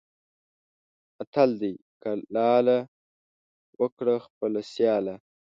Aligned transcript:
متل 1.15 1.49
دی: 1.61 1.73
کلاله! 2.01 2.79
وکړه 3.81 4.15
خپله 4.25 4.59
سیاله. 4.73 5.15